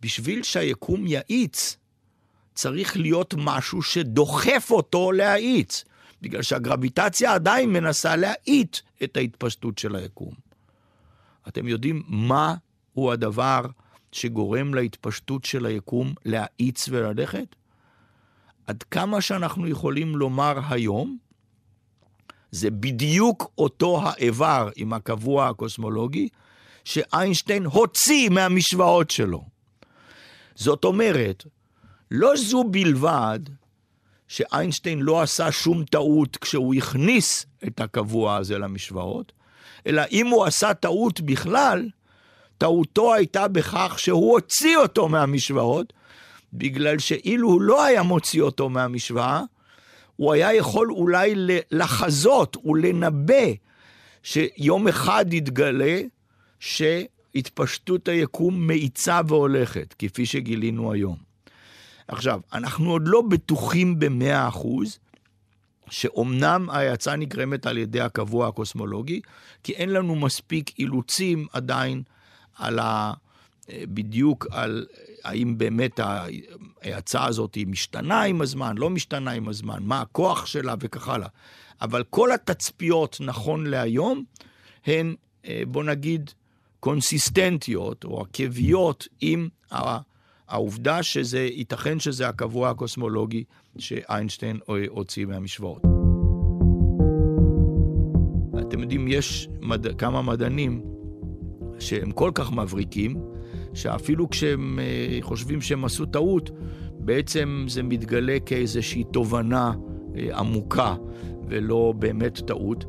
בשביל 0.00 0.42
שהיקום 0.42 1.06
יאיץ, 1.06 1.76
צריך 2.54 2.96
להיות 2.96 3.34
משהו 3.38 3.82
שדוחף 3.82 4.68
אותו 4.70 5.12
להאיץ, 5.12 5.84
בגלל 6.22 6.42
שהגרביטציה 6.42 7.34
עדיין 7.34 7.72
מנסה 7.72 8.16
להאיט 8.16 8.76
את 9.04 9.16
ההתפשטות 9.16 9.78
של 9.78 9.96
היקום. 9.96 10.34
אתם 11.48 11.68
יודעים 11.68 12.02
מה 12.08 12.54
הוא 12.92 13.12
הדבר 13.12 13.66
שגורם 14.12 14.74
להתפשטות 14.74 15.44
של 15.44 15.66
היקום 15.66 16.14
להאיץ 16.24 16.88
וללכת? 16.88 17.56
עד 18.66 18.82
כמה 18.82 19.20
שאנחנו 19.20 19.68
יכולים 19.68 20.16
לומר 20.16 20.58
היום, 20.68 21.18
זה 22.50 22.70
בדיוק 22.70 23.50
אותו 23.58 24.00
האיבר 24.02 24.68
עם 24.76 24.92
הקבוע 24.92 25.48
הקוסמולוגי 25.48 26.28
שאיינשטיין 26.84 27.64
הוציא 27.64 28.28
מהמשוואות 28.28 29.10
שלו. 29.10 29.44
זאת 30.54 30.84
אומרת, 30.84 31.44
לא 32.10 32.36
זו 32.36 32.64
בלבד 32.64 33.40
שאיינשטיין 34.28 35.00
לא 35.00 35.22
עשה 35.22 35.52
שום 35.52 35.84
טעות 35.84 36.36
כשהוא 36.36 36.74
הכניס 36.74 37.46
את 37.66 37.80
הקבוע 37.80 38.36
הזה 38.36 38.58
למשוואות, 38.58 39.32
אלא 39.86 40.02
אם 40.12 40.26
הוא 40.26 40.44
עשה 40.44 40.74
טעות 40.74 41.20
בכלל, 41.20 41.88
טעותו 42.58 43.14
הייתה 43.14 43.48
בכך 43.48 43.94
שהוא 43.98 44.32
הוציא 44.32 44.76
אותו 44.76 45.08
מהמשוואות, 45.08 45.92
בגלל 46.52 46.98
שאילו 46.98 47.48
הוא 47.48 47.62
לא 47.62 47.84
היה 47.84 48.02
מוציא 48.02 48.42
אותו 48.42 48.68
מהמשוואה, 48.68 49.42
הוא 50.16 50.32
היה 50.32 50.54
יכול 50.54 50.90
אולי 50.90 51.34
לחזות 51.70 52.56
ולנבא 52.64 53.44
שיום 54.22 54.88
אחד 54.88 55.32
יתגלה 55.32 56.00
שהתפשטות 56.60 58.08
היקום 58.08 58.66
מאיצה 58.66 59.20
והולכת, 59.28 59.94
כפי 59.98 60.26
שגילינו 60.26 60.92
היום. 60.92 61.16
עכשיו, 62.08 62.40
אנחנו 62.52 62.90
עוד 62.90 63.02
לא 63.08 63.22
בטוחים 63.22 63.98
במאה 63.98 64.48
אחוז 64.48 64.98
שאומנם 65.90 66.70
ההאצה 66.70 67.16
נגרמת 67.16 67.66
על 67.66 67.78
ידי 67.78 68.00
הקבוע 68.00 68.48
הקוסמולוגי, 68.48 69.20
כי 69.62 69.72
אין 69.72 69.88
לנו 69.88 70.14
מספיק 70.14 70.78
אילוצים 70.78 71.46
עדיין 71.52 72.02
על 72.56 72.78
ה... 72.78 73.12
בדיוק 73.70 74.46
על 74.50 74.86
האם 75.26 75.58
באמת 75.58 76.00
ההאצה 76.00 77.24
הזאת 77.24 77.54
היא 77.54 77.66
משתנה 77.66 78.22
עם 78.22 78.40
הזמן, 78.40 78.78
לא 78.78 78.90
משתנה 78.90 79.30
עם 79.30 79.48
הזמן, 79.48 79.78
מה 79.80 80.00
הכוח 80.00 80.46
שלה 80.46 80.74
וכך 80.80 81.08
הלאה. 81.08 81.28
אבל 81.82 82.04
כל 82.10 82.32
התצפיות 82.32 83.16
נכון 83.20 83.66
להיום 83.66 84.24
הן 84.86 85.14
אה, 85.46 85.62
בוא 85.68 85.84
נגיד, 85.84 86.30
קונסיסטנטיות 86.80 88.04
או 88.04 88.20
עקביות 88.20 89.08
עם 89.20 89.48
העובדה 90.48 91.02
שזה, 91.02 91.38
ייתכן 91.38 92.00
שזה 92.00 92.28
הקבוע 92.28 92.70
הקוסמולוגי 92.70 93.44
שאיינשטיין 93.78 94.58
הוציא 94.88 95.26
מהמשוואות. 95.26 95.82
אתם 98.60 98.80
יודעים, 98.80 99.08
יש 99.08 99.48
מד... 99.60 99.96
כמה 99.98 100.22
מדענים 100.22 100.82
שהם 101.78 102.10
כל 102.10 102.30
כך 102.34 102.52
מבריקים, 102.52 103.16
שאפילו 103.76 104.30
כשהם 104.30 104.78
אה, 104.78 105.18
חושבים 105.20 105.60
שהם 105.60 105.84
עשו 105.84 106.06
טעות, 106.06 106.50
בעצם 106.98 107.66
זה 107.68 107.82
מתגלה 107.82 108.36
כאיזושהי 108.46 109.04
תובנה 109.12 109.72
אה, 110.16 110.38
עמוקה 110.38 110.94
ולא 111.48 111.94
באמת 111.98 112.40
טעות, 112.46 112.84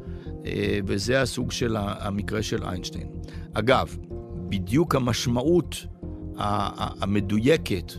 אה, 0.45 0.79
וזה 0.85 1.21
הסוג 1.21 1.51
של 1.51 1.75
המקרה 1.79 2.43
של 2.43 2.63
איינשטיין. 2.63 3.07
אגב, 3.53 3.97
בדיוק 4.49 4.95
המשמעות 4.95 5.85
המדויקת 6.37 7.93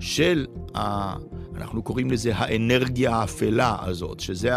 של, 0.00 0.46
ה, 0.74 1.14
אנחנו 1.56 1.82
קוראים 1.82 2.10
לזה 2.10 2.36
האנרגיה 2.36 3.16
האפלה 3.16 3.76
הזאת, 3.80 4.20
שזה 4.20 4.52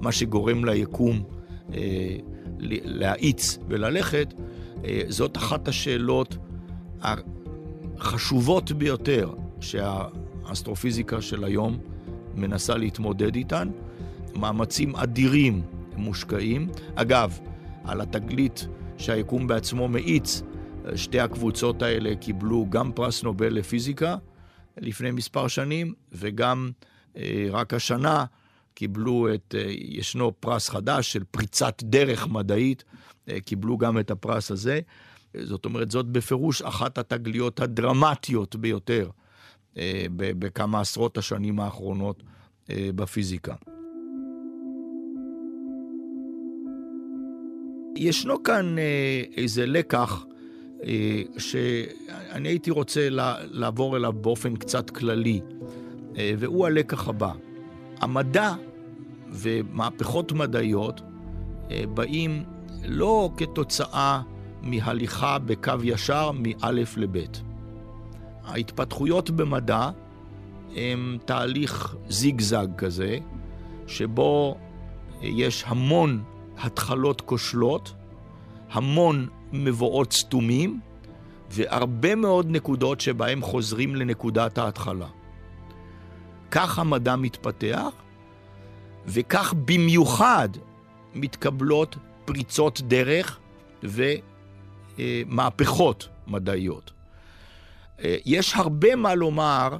מה 0.00 0.12
שגורם 0.12 0.64
ליקום 0.64 1.22
להאיץ 2.84 3.58
וללכת, 3.68 4.34
זאת 5.08 5.36
אחת 5.36 5.68
השאלות 5.68 6.36
החשובות 7.02 8.72
ביותר 8.72 9.30
שהאסטרופיזיקה 9.60 11.22
של 11.22 11.44
היום 11.44 11.78
מנסה 12.34 12.76
להתמודד 12.76 13.34
איתן. 13.34 13.68
מאמצים 14.34 14.96
אדירים 14.96 15.62
מושקעים. 15.96 16.68
אגב, 16.94 17.38
על 17.84 18.00
התגלית 18.00 18.66
שהיקום 18.98 19.46
בעצמו 19.46 19.88
מאיץ, 19.88 20.42
שתי 20.94 21.20
הקבוצות 21.20 21.82
האלה 21.82 22.16
קיבלו 22.16 22.66
גם 22.70 22.92
פרס 22.92 23.22
נובל 23.22 23.54
לפיזיקה 23.54 24.16
לפני 24.76 25.10
מספר 25.10 25.48
שנים, 25.48 25.94
וגם 26.12 26.70
אה, 27.16 27.46
רק 27.50 27.74
השנה 27.74 28.24
קיבלו 28.74 29.34
את, 29.34 29.54
אה, 29.58 29.64
ישנו 29.68 30.32
פרס 30.40 30.68
חדש 30.68 31.12
של 31.12 31.24
פריצת 31.30 31.82
דרך 31.82 32.28
מדעית, 32.28 32.84
אה, 33.28 33.40
קיבלו 33.40 33.78
גם 33.78 33.98
את 33.98 34.10
הפרס 34.10 34.50
הזה. 34.50 34.80
זאת 35.36 35.64
אומרת, 35.64 35.90
זאת 35.90 36.06
בפירוש 36.06 36.62
אחת 36.62 36.98
התגליות 36.98 37.60
הדרמטיות 37.60 38.56
ביותר 38.56 39.10
בכמה 40.12 40.80
עשרות 40.80 41.18
השנים 41.18 41.60
האחרונות 41.60 42.22
בפיזיקה. 42.68 43.54
ישנו 47.96 48.42
כאן 48.42 48.76
איזה 49.36 49.66
לקח 49.66 50.24
שאני 51.38 52.48
הייתי 52.48 52.70
רוצה 52.70 53.08
לעבור 53.50 53.96
אליו 53.96 54.12
באופן 54.12 54.56
קצת 54.56 54.90
כללי, 54.90 55.40
והוא 56.14 56.66
הלקח 56.66 57.08
הבא. 57.08 57.32
המדע 58.00 58.52
ומהפכות 59.28 60.32
מדעיות 60.32 61.00
אה, 61.70 61.84
באים 61.94 62.44
לא 62.84 63.30
כתוצאה 63.36 64.22
מהליכה 64.62 65.38
בקו 65.38 65.72
ישר 65.82 66.30
מאלף 66.34 66.96
לבית. 66.96 67.42
ההתפתחויות 68.44 69.30
במדע 69.30 69.90
הם 70.76 71.18
תהליך 71.24 71.96
זיגזג 72.08 72.66
כזה, 72.78 73.18
שבו 73.86 74.56
יש 75.22 75.64
המון 75.66 76.22
התחלות 76.58 77.20
כושלות, 77.20 77.94
המון 78.70 79.28
מבואות 79.52 80.12
סתומים, 80.12 80.80
והרבה 81.50 82.14
מאוד 82.14 82.50
נקודות 82.50 83.00
שבהם 83.00 83.42
חוזרים 83.42 83.96
לנקודת 83.96 84.58
ההתחלה. 84.58 85.06
כך 86.50 86.78
המדע 86.78 87.16
מתפתח, 87.16 87.88
וכך 89.06 89.54
במיוחד 89.64 90.48
מתקבלות 91.14 91.96
פריצות 92.24 92.80
דרך 92.80 93.38
ומהפכות 94.98 96.08
מדעיות. 96.26 96.92
יש 98.04 98.54
הרבה 98.56 98.96
מה 98.96 99.14
לומר 99.14 99.76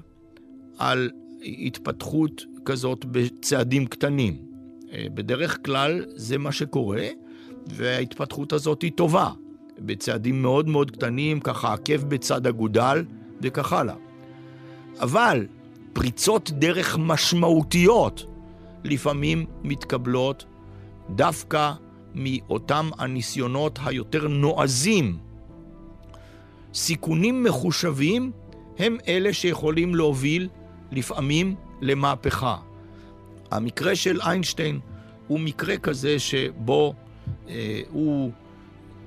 על 0.78 1.10
התפתחות 1.42 2.44
כזאת 2.64 3.04
בצעדים 3.04 3.86
קטנים. 3.86 4.36
בדרך 5.14 5.58
כלל 5.64 6.04
זה 6.08 6.38
מה 6.38 6.52
שקורה, 6.52 7.08
וההתפתחות 7.66 8.52
הזאת 8.52 8.82
היא 8.82 8.92
טובה. 8.92 9.30
בצעדים 9.78 10.42
מאוד 10.42 10.68
מאוד 10.68 10.90
קטנים, 10.90 11.40
ככה 11.40 11.72
עקב 11.72 11.96
בצד 11.96 12.46
אגודל 12.46 13.04
וכך 13.42 13.72
הלאה. 13.72 13.94
אבל 15.00 15.46
פריצות 15.92 16.50
דרך 16.50 16.98
משמעותיות 16.98 18.24
לפעמים 18.84 19.46
מתקבלות 19.62 20.44
דווקא 21.10 21.72
מאותם 22.14 22.90
הניסיונות 22.98 23.78
היותר 23.84 24.28
נועזים. 24.28 25.18
סיכונים 26.74 27.42
מחושבים 27.42 28.32
הם 28.78 28.96
אלה 29.08 29.32
שיכולים 29.32 29.94
להוביל 29.94 30.48
לפעמים 30.92 31.54
למהפכה. 31.80 32.56
המקרה 33.50 33.96
של 33.96 34.20
איינשטיין 34.20 34.80
הוא 35.26 35.40
מקרה 35.40 35.76
כזה 35.76 36.18
שבו 36.18 36.94
אה, 37.48 37.80
הוא 37.90 38.32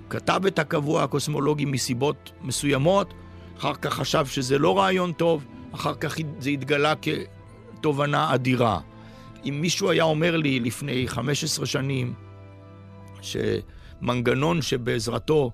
כתב 0.10 0.42
את 0.48 0.60
הקבוע 0.60 1.04
הקוסמולוגי 1.04 1.66
מסיבות 1.66 2.32
מסוימות, 2.42 3.14
אחר 3.58 3.74
כך 3.74 3.94
חשב 3.94 4.26
שזה 4.26 4.58
לא 4.58 4.78
רעיון 4.78 5.14
טוב, 5.14 5.46
אחר 5.72 5.94
כך 5.96 6.18
זה 6.40 6.50
התגלה 6.50 6.94
כתובנה 7.80 8.34
אדירה. 8.34 8.80
אם 9.46 9.58
מישהו 9.62 9.90
היה 9.90 10.04
אומר 10.04 10.38
לי 10.38 10.60
לפני 10.60 11.08
15 11.08 11.66
שנים 11.66 12.14
שמנגנון 13.24 14.62
שבעזרתו 14.62 15.52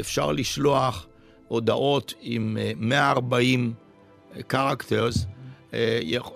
אפשר 0.00 0.32
לשלוח 0.32 1.06
הודעות 1.48 2.14
עם 2.20 2.56
140 2.76 3.74
characters 4.52 5.18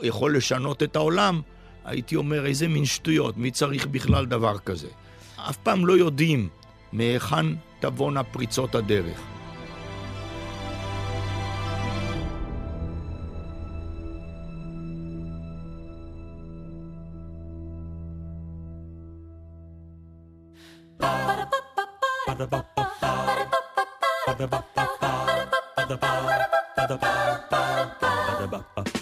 יכול 0.02 0.36
לשנות 0.36 0.82
את 0.82 0.96
העולם, 0.96 1.40
הייתי 1.84 2.16
אומר 2.16 2.46
איזה 2.46 2.68
מין 2.68 2.84
שטויות, 2.84 3.36
מי 3.36 3.50
צריך 3.50 3.86
בכלל 3.86 4.26
דבר 4.26 4.58
כזה? 4.58 4.88
אף 5.36 5.56
פעם 5.56 5.86
לא 5.86 5.92
יודעים 5.92 6.48
מהיכן 6.92 7.46
תבואנה 7.80 8.24
פריצות 8.24 8.74
הדרך. 8.74 9.35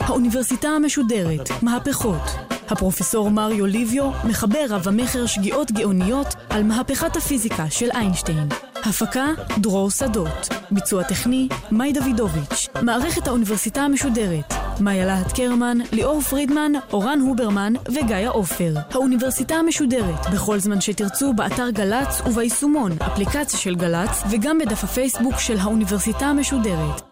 האוניברסיטה 0.00 0.68
המשודרת, 0.68 1.50
מהפכות. 1.62 2.22
הפרופסור 2.68 3.30
מריו 3.30 3.66
ליביו 3.66 4.10
מחבר 4.24 4.66
רב 4.70 4.88
המכר 4.88 5.26
שגיאות 5.26 5.72
גאוניות 5.72 6.34
על 6.50 6.62
מהפכת 6.62 7.16
הפיזיקה 7.16 7.70
של 7.70 7.90
איינשטיין. 7.90 8.48
הפקה 8.74 9.26
דרור 9.58 9.90
שדות. 9.90 10.48
ביצוע 10.70 11.02
טכני 11.02 11.48
מאי 11.70 11.92
דוידוביץ'. 11.92 12.68
מערכת 12.82 13.26
האוניברסיטה 13.26 13.80
המשודרת 13.80 14.53
מאיה 14.80 15.06
להט 15.06 15.32
קרמן, 15.32 15.78
ליאור 15.92 16.20
פרידמן, 16.20 16.72
אורן 16.92 17.20
הוברמן 17.20 17.72
וגיא 17.88 18.28
עופר. 18.28 18.74
האוניברסיטה 18.90 19.54
המשודרת, 19.54 20.30
בכל 20.32 20.58
זמן 20.58 20.80
שתרצו, 20.80 21.32
באתר 21.32 21.70
גל"צ 21.70 22.20
וביישומון, 22.26 22.92
אפליקציה 23.06 23.58
של 23.58 23.74
גל"צ, 23.74 24.22
וגם 24.30 24.58
בדף 24.58 24.84
הפייסבוק 24.84 25.38
של 25.38 25.58
האוניברסיטה 25.58 26.26
המשודרת. 26.26 27.04